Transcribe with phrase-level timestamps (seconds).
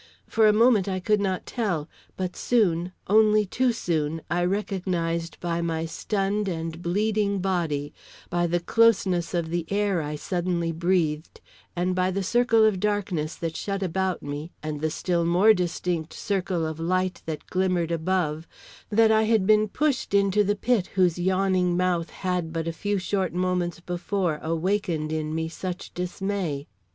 [0.25, 5.61] For a moment I could not tell, but soon, only too soon, I recognized by
[5.61, 7.93] my stunned and bleeding body,
[8.27, 11.39] by the closeness of the air I suddenly breathed,
[11.75, 16.13] and by the circle of darkness that shut about me, and the still more distinct
[16.13, 18.47] circle of light that glimmered above,
[18.89, 22.97] that I had been pushed into the pit whose yawning mouth had but a few
[22.97, 26.65] short moments before awakened in me such dismay.